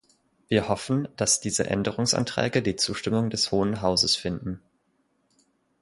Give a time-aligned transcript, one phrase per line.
[0.47, 4.59] Wir hoffen, dass diese Änderungsanträge die Zustimmung des Hohen Hauses finden.